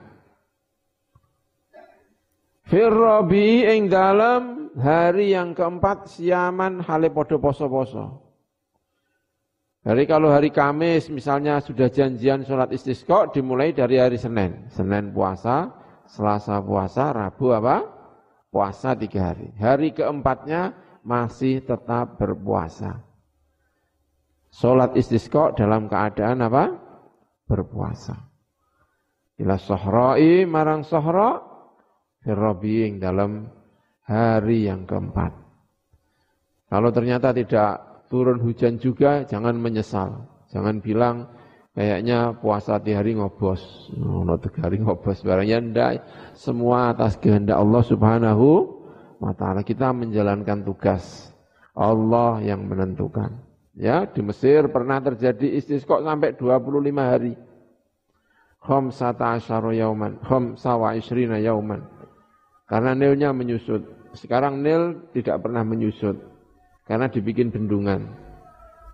Firrobi 2.65 3.67
ing 3.67 3.91
dalam 3.91 4.71
hari 4.79 5.35
yang 5.35 5.51
keempat 5.51 6.07
siaman 6.07 6.81
hale 6.81 7.11
podo 7.11 7.37
poso-poso. 7.37 8.24
Hari 9.85 10.09
kalau 10.09 10.33
hari 10.33 10.49
Kamis 10.49 11.13
misalnya 11.13 11.61
sudah 11.61 11.93
janjian 11.93 12.41
sholat 12.41 12.73
istisqa 12.73 13.29
dimulai 13.29 13.69
dari 13.69 14.01
hari 14.01 14.17
Senin. 14.17 14.65
Senin 14.73 15.13
puasa, 15.13 15.69
Selasa 16.09 16.57
puasa, 16.57 17.13
Rabu 17.13 17.53
apa? 17.53 17.85
Puasa 18.49 18.97
tiga 18.97 19.29
hari. 19.29 19.53
Hari 19.61 19.93
keempatnya 19.93 20.73
masih 21.05 21.61
tetap 21.61 22.17
berpuasa. 22.17 22.97
Sholat 24.49 24.97
istisqa 24.97 25.53
dalam 25.53 25.85
keadaan 25.85 26.41
apa? 26.41 26.65
Berpuasa. 27.45 28.17
Ila 29.37 29.53
sohroi 29.61 30.49
marang 30.49 30.81
sohro 30.81 31.45
firrobiing 32.25 32.97
dalam 32.97 33.53
hari 34.01 34.65
yang 34.65 34.89
keempat. 34.89 35.29
Kalau 36.73 36.89
ternyata 36.89 37.29
tidak 37.37 37.94
turun 38.07 38.41
hujan 38.41 38.77
juga, 38.77 39.25
jangan 39.25 39.57
menyesal. 39.57 40.25
Jangan 40.53 40.79
bilang 40.79 41.29
kayaknya 41.75 42.37
puasa 42.39 42.79
di 42.79 42.95
hari 42.95 43.17
ngobos. 43.19 43.91
Oh, 43.99 44.23
no, 44.23 44.39
hari 44.39 44.79
ngobos 44.79 45.21
barangnya 45.21 45.57
ndak. 45.59 45.93
Semua 46.37 46.95
atas 46.95 47.19
kehendak 47.19 47.59
Allah 47.59 47.83
Subhanahu 47.83 48.47
wa 49.19 49.33
taala. 49.35 49.61
Kita 49.65 49.91
menjalankan 49.91 50.63
tugas. 50.63 51.31
Allah 51.75 52.39
yang 52.39 52.71
menentukan. 52.71 53.43
Ya, 53.75 54.07
di 54.07 54.23
Mesir 54.23 54.71
pernah 54.71 55.03
terjadi 55.03 55.59
istisqa 55.59 55.99
sampai 55.99 56.31
25 56.39 56.63
hari. 57.03 57.35
Khamsata 58.63 59.35
asyara 59.35 59.75
yauman, 59.75 60.17
khamsa 60.23 60.79
wa 60.79 60.95
isrina 60.95 61.37
yauman. 61.37 61.83
Karena 62.65 62.95
Nilnya 62.95 63.35
menyusut. 63.35 63.83
Sekarang 64.15 64.63
Nil 64.63 65.11
tidak 65.11 65.43
pernah 65.43 65.61
menyusut. 65.67 66.34
Karena 66.85 67.09
dibikin 67.09 67.49
bendungan. 67.49 68.05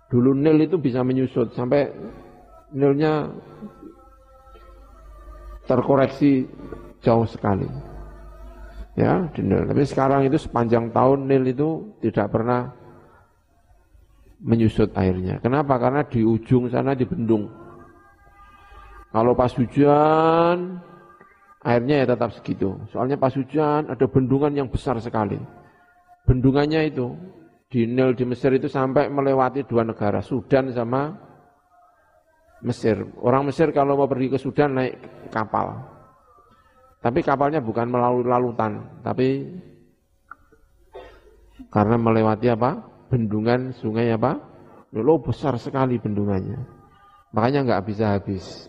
Dulu 0.08 0.32
Nil 0.36 0.64
itu 0.64 0.80
bisa 0.80 1.04
menyusut 1.04 1.52
sampai 1.52 1.88
Nilnya 2.72 3.28
terkoreksi 5.68 6.48
jauh 7.04 7.28
sekali. 7.28 7.68
Ya, 8.96 9.28
di 9.36 9.44
Nil. 9.44 9.68
Tapi 9.68 9.84
sekarang 9.84 10.24
itu 10.24 10.40
sepanjang 10.40 10.88
tahun 10.92 11.28
Nil 11.28 11.44
itu 11.52 11.96
tidak 12.00 12.32
pernah 12.32 12.72
menyusut 14.40 14.92
airnya. 14.96 15.38
Kenapa? 15.44 15.76
Karena 15.76 16.02
di 16.04 16.24
ujung 16.24 16.72
sana 16.72 16.96
dibendung. 16.96 17.48
Kalau 19.12 19.36
pas 19.36 19.52
hujan, 19.52 20.80
airnya 21.62 22.02
ya 22.02 22.06
tetap 22.08 22.32
segitu. 22.32 22.74
Soalnya 22.90 23.20
pas 23.20 23.32
hujan 23.36 23.92
ada 23.92 24.06
bendungan 24.08 24.52
yang 24.56 24.68
besar 24.72 24.96
sekali. 24.98 25.36
Bendungannya 26.24 26.88
itu 26.88 27.12
di 27.72 27.88
Nil 27.88 28.12
di 28.12 28.28
Mesir 28.28 28.52
itu 28.52 28.68
sampai 28.68 29.08
melewati 29.08 29.64
dua 29.64 29.80
negara, 29.80 30.20
Sudan 30.20 30.68
sama 30.76 31.16
Mesir. 32.60 33.00
Orang 33.24 33.48
Mesir 33.48 33.72
kalau 33.72 33.96
mau 33.96 34.04
pergi 34.04 34.28
ke 34.28 34.36
Sudan 34.36 34.76
naik 34.76 35.00
kapal. 35.32 35.80
Tapi 37.00 37.24
kapalnya 37.24 37.64
bukan 37.64 37.88
melalui 37.88 38.28
lalutan, 38.28 39.00
tapi 39.00 39.48
karena 41.72 41.96
melewati 41.96 42.52
apa? 42.52 42.84
Bendungan 43.08 43.72
sungai 43.72 44.12
apa? 44.12 44.36
Lo 44.92 45.16
besar 45.24 45.56
sekali 45.56 45.96
bendungannya. 45.96 46.60
Makanya 47.32 47.64
nggak 47.64 47.84
bisa 47.88 48.12
habis. 48.12 48.68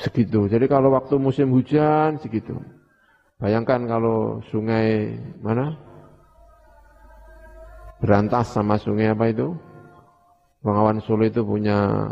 Segitu. 0.00 0.48
Jadi 0.48 0.64
kalau 0.64 0.96
waktu 0.96 1.20
musim 1.20 1.52
hujan 1.52 2.16
segitu. 2.16 2.56
Bayangkan 3.36 3.84
kalau 3.84 4.40
sungai 4.48 5.20
mana? 5.44 5.89
Berantas 8.00 8.56
sama 8.56 8.80
sungai 8.80 9.12
apa 9.12 9.28
itu? 9.28 9.52
Bengawan 10.64 11.00
Solo 11.04 11.28
itu 11.28 11.44
punya 11.44 12.08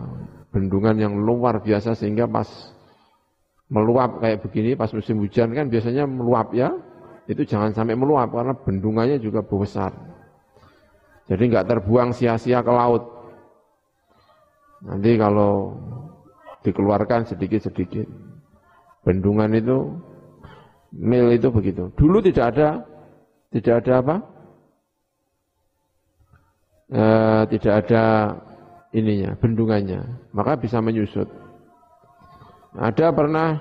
bendungan 0.52 0.96
yang 0.96 1.16
luar 1.16 1.60
biasa 1.60 1.96
sehingga 1.96 2.28
pas 2.28 2.48
meluap 3.68 4.24
kayak 4.24 4.40
begini 4.40 4.72
pas 4.72 4.88
musim 4.96 5.20
hujan 5.20 5.52
kan 5.52 5.68
biasanya 5.68 6.04
meluap 6.04 6.52
ya. 6.52 6.72
Itu 7.28 7.44
jangan 7.44 7.76
sampai 7.76 7.96
meluap 7.96 8.32
karena 8.32 8.56
bendungannya 8.56 9.20
juga 9.20 9.44
besar. 9.44 9.92
Jadi 11.28 11.42
nggak 11.52 11.68
terbuang 11.68 12.16
sia-sia 12.16 12.64
ke 12.64 12.72
laut. 12.72 13.04
Nanti 14.80 15.20
kalau 15.20 15.76
dikeluarkan 16.64 17.28
sedikit-sedikit. 17.28 18.08
Bendungan 19.04 19.52
itu, 19.56 19.92
mil 20.96 21.32
itu 21.32 21.48
begitu. 21.52 21.92
Dulu 21.96 22.24
tidak 22.24 22.56
ada, 22.56 22.68
tidak 23.52 23.84
ada 23.84 23.92
apa? 24.04 24.16
E, 26.88 27.04
tidak 27.56 27.74
ada 27.84 28.04
ininya, 28.96 29.36
bendungannya. 29.36 30.00
Maka 30.32 30.56
bisa 30.56 30.80
menyusut. 30.80 31.28
Ada 32.76 33.12
pernah 33.12 33.60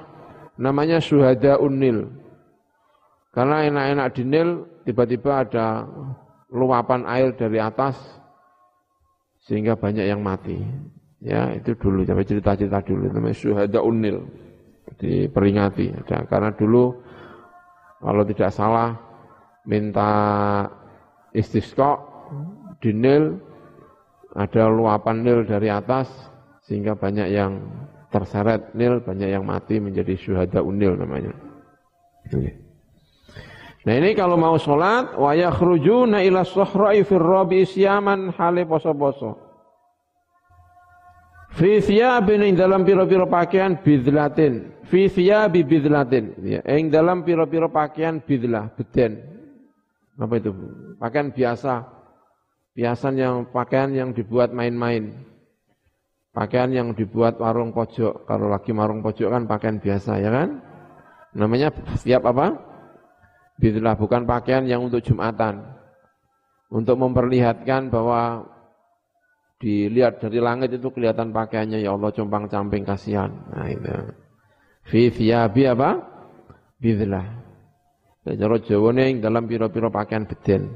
namanya 0.60 1.00
suhada 1.00 1.60
unil. 1.60 2.08
Karena 3.32 3.70
enak-enak 3.70 4.08
di 4.18 4.24
Nil, 4.26 4.50
tiba-tiba 4.82 5.46
ada 5.46 5.86
luapan 6.50 7.06
air 7.06 7.36
dari 7.38 7.62
atas, 7.62 8.00
sehingga 9.46 9.78
banyak 9.78 10.10
yang 10.10 10.26
mati. 10.26 10.58
Ya, 11.22 11.54
itu 11.54 11.74
dulu 11.78 12.06
sampai 12.06 12.26
cerita-cerita 12.26 12.82
dulu 12.86 13.10
namanya 13.10 13.38
syuhada 13.38 13.82
unil 13.82 14.26
diperingati. 14.98 15.94
Ya, 16.06 16.24
karena 16.26 16.54
dulu 16.54 16.94
kalau 18.02 18.24
tidak 18.26 18.54
salah 18.54 18.98
minta 19.66 20.12
istisqa 21.34 21.98
di 22.82 22.92
Nil 22.94 23.38
ada 24.38 24.70
luapan 24.70 25.26
Nil 25.26 25.40
dari 25.50 25.68
atas 25.72 26.10
sehingga 26.68 26.94
banyak 26.94 27.28
yang 27.32 27.64
terseret 28.12 28.76
Nil, 28.76 29.04
banyak 29.04 29.30
yang 29.30 29.44
mati 29.44 29.80
menjadi 29.80 30.14
syuhada 30.16 30.64
unil 30.64 30.96
namanya. 30.96 31.34
Nah 33.88 33.94
ini 33.96 34.12
kalau 34.20 34.36
mau 34.36 34.60
sholat, 34.60 35.16
wa 35.16 35.32
yakhrujuna 35.32 36.20
ila 36.28 36.44
sahra'i 36.44 37.08
fir 37.08 37.24
rabi 37.24 37.64
isyaman 37.64 38.36
hale 38.36 38.68
poso-poso. 38.68 39.48
Fi 41.56 41.80
thiyabin 41.80 42.44
ing 42.44 42.54
dalam 42.60 42.84
piro-piro 42.84 43.26
pakaian 43.32 43.80
bidlatin. 43.80 44.76
Fi 44.86 45.08
thiyabi 45.08 45.64
bidlatin. 45.64 46.36
Ya, 46.44 46.62
ing 46.68 46.92
dalam 46.92 47.24
piro-piro 47.24 47.72
pakaian 47.72 48.20
bidlah, 48.20 48.70
beden. 48.76 49.24
Apa 50.20 50.38
itu? 50.38 50.52
Pakaian 51.00 51.32
biasa. 51.32 51.97
Biasan 52.78 53.18
yang 53.18 53.50
pakaian 53.50 53.90
yang 53.90 54.14
dibuat 54.14 54.54
main-main. 54.54 55.10
Pakaian 56.30 56.70
yang 56.70 56.94
dibuat 56.94 57.42
warung 57.42 57.74
pojok. 57.74 58.30
Kalau 58.30 58.54
lagi 58.54 58.70
warung 58.70 59.02
pojok 59.02 59.34
kan 59.34 59.50
pakaian 59.50 59.82
biasa 59.82 60.22
ya 60.22 60.30
kan? 60.30 60.62
Namanya 61.34 61.74
siap 61.98 62.30
apa? 62.30 62.54
Bidlah 63.58 63.98
bukan 63.98 64.30
pakaian 64.30 64.70
yang 64.70 64.86
untuk 64.86 65.02
Jumatan. 65.02 65.66
Untuk 66.70 67.02
memperlihatkan 67.02 67.90
bahwa 67.90 68.46
dilihat 69.58 70.22
dari 70.22 70.38
langit 70.38 70.70
itu 70.78 70.94
kelihatan 70.94 71.34
pakaiannya 71.34 71.82
ya 71.82 71.98
Allah 71.98 72.14
compang 72.14 72.46
camping 72.46 72.86
kasihan. 72.86 73.34
Nah 73.50 73.74
itu. 73.74 73.90
Fi 74.86 75.10
thiyabi 75.10 75.66
apa? 75.66 75.98
Bidlah. 76.78 77.26
Cara 78.22 78.58
Jawa 78.62 78.94
dalam 79.18 79.50
piro-piro 79.50 79.90
pakaian 79.90 80.30
beden. 80.30 80.70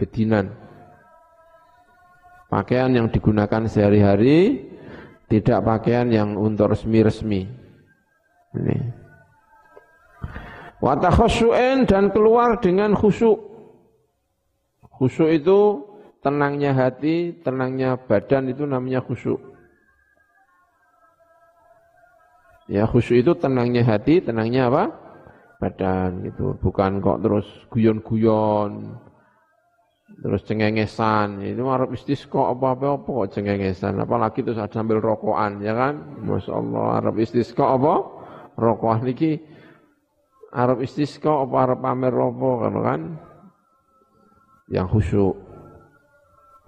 Bedinan. 0.00 0.69
Pakaian 2.50 2.90
yang 2.90 3.06
digunakan 3.14 3.62
sehari-hari, 3.70 4.66
tidak 5.30 5.62
pakaian 5.62 6.10
yang 6.10 6.34
untuk 6.34 6.74
resmi-resmi. 6.74 7.46
Ini. 8.58 8.78
Watakhusyu'in 10.82 11.86
dan 11.86 12.10
keluar 12.10 12.58
dengan 12.58 12.98
khusyuk. 12.98 13.38
Khusyuk 14.82 15.30
itu 15.30 15.86
tenangnya 16.18 16.74
hati, 16.74 17.38
tenangnya 17.46 17.94
badan 17.94 18.50
itu 18.50 18.66
namanya 18.66 18.98
khusyuk. 18.98 19.38
Ya 22.66 22.82
khusyuk 22.90 23.22
itu 23.22 23.32
tenangnya 23.38 23.86
hati, 23.86 24.18
tenangnya 24.18 24.66
apa? 24.66 24.84
Badan 25.62 26.26
gitu. 26.26 26.58
Bukan 26.58 26.98
kok 26.98 27.22
terus 27.22 27.46
guyon-guyon, 27.70 28.98
terus 30.20 30.44
cengengesan. 30.44 31.40
Itu 31.40 31.64
Arab 31.72 31.96
istisqa 31.96 32.52
apa-apa 32.52 33.00
apa 33.00 33.08
kok 33.08 33.28
cengengesan. 33.34 33.96
Apalagi 34.00 34.44
terus 34.44 34.60
sambil 34.70 35.00
rokokan, 35.00 35.64
ya 35.64 35.72
kan? 35.72 36.20
Masya 36.22 36.52
Allah 36.52 36.84
Arab 37.00 37.16
istisqa 37.18 37.76
apa? 37.76 37.94
Rokokan 38.60 39.08
ini 39.08 39.40
Arab 40.52 40.84
istisqa 40.84 41.32
apa 41.44 41.56
Arab 41.64 41.78
pamer 41.80 42.12
apa 42.12 42.50
kan? 42.84 43.00
Yang 44.70 44.86
khusyuk 44.94 45.36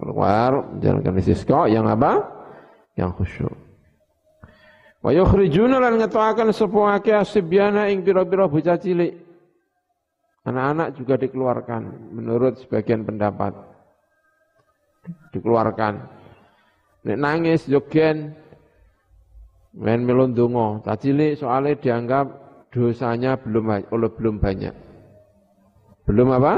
keluar 0.01 0.51
menjalankan 0.75 1.15
istisqa 1.21 1.71
yang 1.71 1.87
apa? 1.87 2.27
Yang 2.99 3.11
khusyuk. 3.21 3.55
Wa 5.03 5.11
yukhrijuna 5.11 5.83
lan 5.83 5.99
ngetoaken 5.99 6.55
sapa 6.55 6.95
akeh 6.99 7.15
asibyana 7.15 7.91
ing 7.91 8.03
pira-pira 8.07 8.47
bocah 8.47 8.79
cilik. 8.79 9.32
Anak-anak 10.43 10.99
juga 10.99 11.15
dikeluarkan 11.15 12.11
menurut 12.11 12.59
sebagian 12.59 13.07
pendapat. 13.07 13.55
Dikeluarkan. 15.31 16.03
Nek 17.03 17.19
nangis 17.19 17.67
jogen 17.67 18.35
men 19.75 20.03
melundungo, 20.03 20.83
tak 20.83 21.03
cilik 21.03 21.39
soalnya 21.39 21.79
dianggap 21.79 22.25
dosanya 22.69 23.39
belum 23.39 23.87
oleh 23.91 24.11
belum 24.19 24.35
banyak. 24.39 24.75
Belum 26.03 26.27
apa? 26.35 26.53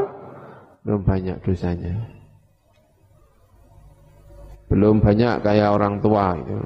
Belum 0.82 1.02
banyak 1.06 1.38
dosanya. 1.46 1.94
Belum 4.66 4.98
banyak 4.98 5.46
kayak 5.46 5.70
orang 5.70 6.02
tua 6.02 6.34
itu. 6.42 6.58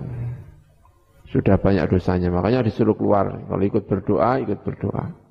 Sudah 1.29 1.59
banyak 1.61 1.85
dosanya, 1.91 2.33
makanya 2.33 2.65
disuruh 2.65 2.97
keluar. 2.97 3.29
Kalau 3.29 3.61
ikut 3.61 3.85
berdoa, 3.85 4.41
ikut 4.41 4.59
berdoa. 4.65 5.28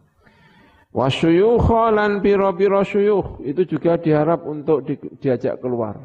Wasyuyukha 0.88 1.92
lan 1.92 2.24
piro-piro 2.24 2.80
syuyuh 2.80 3.44
itu 3.44 3.68
juga 3.68 4.00
diharap 4.00 4.48
untuk 4.48 4.88
di, 4.88 4.96
diajak 5.20 5.60
keluar. 5.60 6.00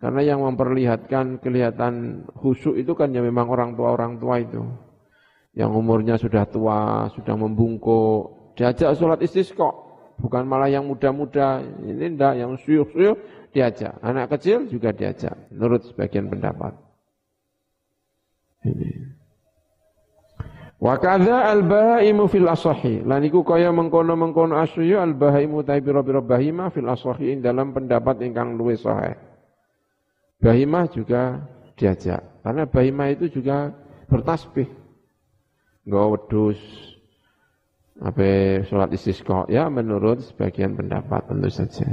Karena 0.00 0.24
yang 0.24 0.40
memperlihatkan 0.40 1.42
kelihatan 1.44 2.24
khusyuk 2.38 2.78
itu 2.78 2.96
kan 2.96 3.12
ya 3.12 3.20
memang 3.20 3.50
orang 3.50 3.76
tua-orang 3.76 4.16
tua 4.16 4.40
itu. 4.40 4.62
Yang 5.52 5.70
umurnya 5.76 6.14
sudah 6.16 6.46
tua, 6.48 7.10
sudah 7.12 7.34
membungkuk. 7.36 8.54
Diajak 8.56 8.96
sholat 8.96 9.20
istisqa. 9.20 9.68
Bukan 10.16 10.46
malah 10.46 10.70
yang 10.72 10.88
muda-muda. 10.88 11.60
Ini 11.60 12.16
enggak, 12.16 12.34
yang 12.38 12.56
syuyuh-syuyuh 12.56 13.16
diajak. 13.52 13.98
Anak 14.00 14.30
kecil 14.38 14.70
juga 14.70 14.94
diajak, 14.94 15.36
menurut 15.52 15.84
sebagian 15.84 16.30
pendapat. 16.30 16.72
Ini. 18.64 19.19
Wa 20.80 20.96
kadza 20.96 21.44
al 21.44 21.60
bahaimu 21.60 22.24
fil 22.24 22.48
asahi. 22.48 23.04
Lan 23.04 23.20
iku 23.20 23.44
kaya 23.44 23.68
mengkono-mengkono 23.68 24.56
asyu 24.56 24.96
al 24.96 25.12
bahaimu 25.12 25.60
ta 25.60 25.76
pira-pira 25.76 26.24
bahima 26.24 26.72
fil 26.72 26.88
asahi 26.88 27.36
dalam 27.44 27.76
pendapat 27.76 28.24
ingkang 28.24 28.56
luwih 28.56 28.80
sahih. 28.80 29.12
Bahimah 30.40 30.88
juga 30.88 31.44
diajak. 31.76 32.24
Karena 32.40 32.64
bahimah 32.64 33.12
itu 33.12 33.28
juga 33.28 33.76
bertasbih. 34.08 34.72
Enggak 35.84 36.06
wedus 36.16 36.60
apa 38.00 38.64
sholat 38.64 38.96
istisqa 38.96 39.44
ya 39.52 39.68
menurut 39.68 40.24
sebagian 40.24 40.72
pendapat 40.72 41.28
tentu 41.28 41.52
saja. 41.52 41.88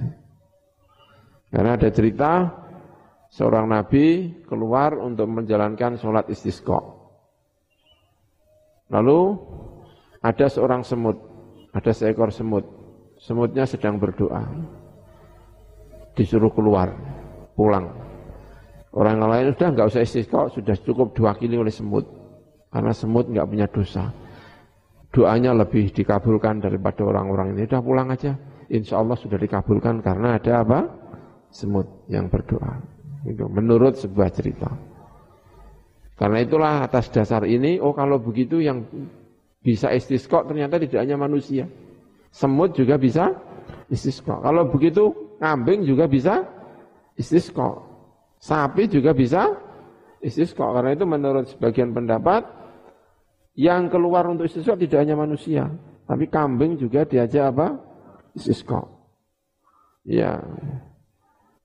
Karena 1.51 1.75
ada 1.75 1.91
cerita 1.91 2.47
seorang 3.27 3.67
nabi 3.67 4.31
keluar 4.47 4.95
untuk 4.95 5.27
menjalankan 5.27 5.99
sholat 5.99 6.31
istisqa. 6.31 6.96
Lalu 8.87 9.35
ada 10.23 10.45
seorang 10.47 10.81
semut, 10.83 11.17
ada 11.75 11.91
seekor 11.91 12.31
semut. 12.31 12.63
Semutnya 13.17 13.65
sedang 13.65 13.97
berdoa. 13.97 14.45
Disuruh 16.13 16.53
keluar, 16.53 16.93
pulang. 17.57 17.89
Orang 18.93 19.21
lain 19.21 19.53
sudah 19.53 19.69
nggak 19.73 19.87
usah 19.89 20.01
istisqa, 20.01 20.49
sudah 20.53 20.73
cukup 20.81 21.13
diwakili 21.13 21.57
oleh 21.57 21.73
semut. 21.73 22.05
Karena 22.73 22.93
semut 22.93 23.29
nggak 23.29 23.47
punya 23.49 23.67
dosa. 23.69 24.09
Doanya 25.13 25.53
lebih 25.53 25.89
dikabulkan 25.93 26.61
daripada 26.61 27.05
orang-orang 27.05 27.57
ini. 27.57 27.65
Sudah 27.65 27.81
pulang 27.81 28.07
aja. 28.13 28.37
Insya 28.67 28.99
Allah 28.99 29.15
sudah 29.15 29.39
dikabulkan 29.39 30.03
karena 30.03 30.37
ada 30.37 30.61
apa? 30.61 30.79
semut 31.47 31.87
yang 32.11 32.27
berdoa. 32.27 32.83
Itu 33.23 33.47
menurut 33.47 33.97
sebuah 33.97 34.29
cerita. 34.29 34.67
Karena 36.17 36.41
itulah 36.41 36.81
atas 36.81 37.13
dasar 37.13 37.45
ini, 37.45 37.77
oh 37.77 37.93
kalau 37.93 38.17
begitu 38.17 38.57
yang 38.57 38.81
bisa 39.61 39.93
istisqa 39.93 40.41
ternyata 40.49 40.81
tidak 40.81 41.05
hanya 41.05 41.13
manusia. 41.13 41.69
Semut 42.33 42.73
juga 42.73 42.97
bisa 42.97 43.37
istisqa. 43.85 44.41
Kalau 44.41 44.65
begitu 44.73 45.13
kambing 45.37 45.85
juga 45.85 46.09
bisa 46.09 46.41
istisqa. 47.13 47.85
Sapi 48.41 48.89
juga 48.89 49.13
bisa 49.13 49.45
istisqa. 50.17 50.65
Karena 50.73 50.97
itu 50.97 51.05
menurut 51.05 51.45
sebagian 51.53 51.93
pendapat, 51.93 52.45
yang 53.57 53.89
keluar 53.89 54.25
untuk 54.25 54.49
istisqa 54.49 54.73
tidak 54.73 55.05
hanya 55.05 55.17
manusia. 55.17 55.69
Tapi 56.09 56.29
kambing 56.29 56.81
juga 56.81 57.05
diajak 57.05 57.53
apa? 57.53 57.77
Istisqa. 58.33 58.85
Ya, 60.07 60.39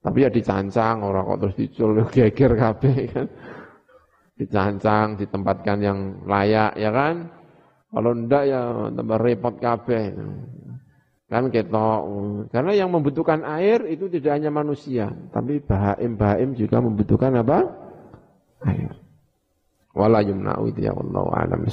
tapi 0.03 0.27
ya 0.27 0.31
dicancang, 0.35 1.07
orang 1.07 1.23
kok 1.23 1.38
terus 1.47 1.57
dicul, 1.57 1.91
geger 2.17 2.53
kabeh 2.59 2.97
kan. 3.12 3.27
Dicancang, 4.33 5.21
ditempatkan 5.21 5.79
yang 5.85 5.99
layak 6.25 6.75
ya 6.81 6.90
kan. 6.90 7.29
Kalau 7.92 8.16
ndak 8.16 8.45
ya 8.49 8.61
tambah 8.92 9.18
repot 9.21 9.55
kabeh. 9.61 10.16
Kan 11.33 11.49
ketok. 11.49 12.01
Karena 12.53 12.73
yang 12.77 12.92
membutuhkan 12.92 13.45
air 13.45 13.85
itu 13.88 14.09
tidak 14.09 14.37
hanya 14.37 14.53
manusia, 14.53 15.09
tapi 15.33 15.64
bahaim-bahaim 15.64 16.53
juga 16.53 16.81
membutuhkan 16.85 17.33
apa? 17.40 17.64
Air. 18.68 18.92
Wala 19.92 20.25
yumna'u 20.25 20.73
ya 20.77 20.92
Allah 20.97 21.25
alam 21.37 21.68